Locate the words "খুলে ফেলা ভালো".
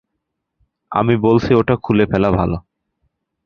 1.83-2.57